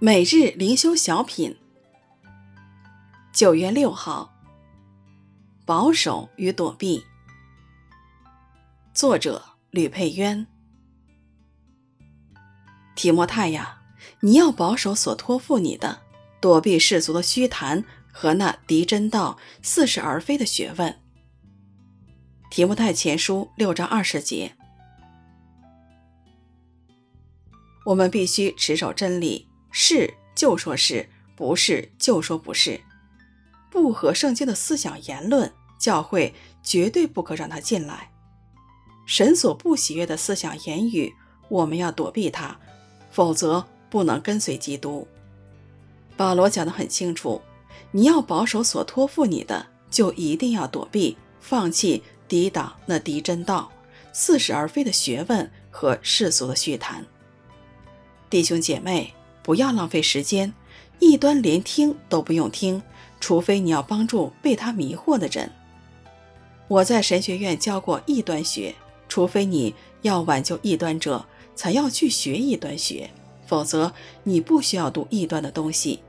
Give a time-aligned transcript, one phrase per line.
[0.00, 1.56] 每日灵修小品，
[3.32, 4.32] 九月六号，
[5.66, 7.02] 保守与躲避。
[8.94, 9.42] 作者
[9.72, 10.46] 吕佩渊。
[12.94, 13.82] 提摩太呀，
[14.20, 16.02] 你要保守所托付你的，
[16.40, 20.96] 躲避世俗的虚谈和那敌真道、似是而非的学问。
[22.52, 24.54] 提摩太前书六章二十节，
[27.86, 29.48] 我们必须持守真理。
[29.70, 32.80] 是就说是，不是就说不是，
[33.70, 38.10] 不合圣经的思想言论，教会绝对不可让他进来。
[39.06, 41.14] 神所不喜悦的思想言语，
[41.48, 42.58] 我们要躲避它，
[43.10, 45.06] 否则不能跟随基督。
[46.16, 47.40] 保罗讲得很清楚，
[47.90, 53.70] 你要保守所托付你的，就一定要躲避、放弃、抵挡那敌真道、
[54.12, 57.04] 似是而非的学问和世俗的虚谈。
[58.28, 59.14] 弟兄姐妹。
[59.48, 60.52] 不要浪费时间，
[60.98, 62.82] 异端连听都不用听，
[63.18, 65.50] 除非你要帮助被他迷惑的人。
[66.68, 68.74] 我在神学院教过异端学，
[69.08, 71.24] 除非你要挽救异端者，
[71.56, 73.08] 才要去学异端学，
[73.46, 73.90] 否则
[74.22, 76.00] 你不需要读异端的东西。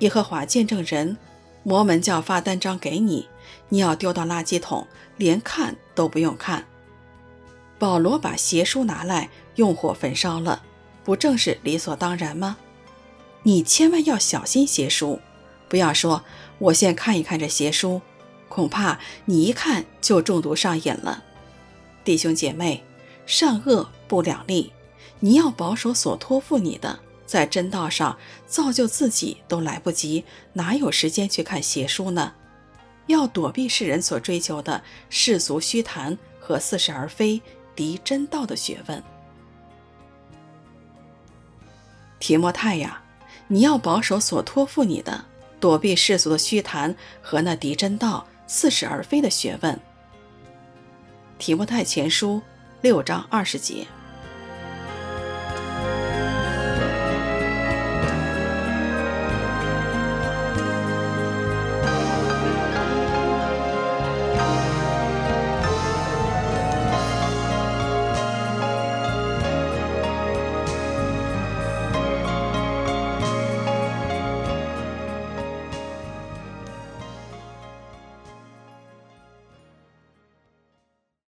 [0.00, 1.16] 耶和华见证人，
[1.62, 3.28] 摩门教发单张给你，
[3.68, 4.84] 你要丢到垃圾桶，
[5.16, 6.66] 连看都不用看。
[7.78, 10.64] 保罗把邪书拿来用火焚烧了。
[11.08, 12.58] 不正是理所当然吗？
[13.42, 15.18] 你千万要小心邪书，
[15.66, 16.22] 不要说
[16.58, 18.02] 我先看一看这邪书，
[18.46, 21.24] 恐怕你一看就中毒上瘾了。
[22.04, 22.84] 弟兄姐妹，
[23.24, 24.70] 善恶不两立，
[25.20, 32.34] 你要保守所托付你的，在真道上造就自己都来不及，哪有时间去看邪书呢？
[33.06, 37.40] 要躲避世人所追求的世俗虚谈和似是而非、
[37.74, 39.02] 敌真道的学问。
[42.28, 43.00] 提摩太呀，
[43.46, 45.24] 你要保守所托付你的，
[45.58, 49.80] 躲避世俗的虚谈和那敌真道、似是而非的学问。
[51.38, 52.42] 提摩太前书
[52.82, 53.86] 六章二十节。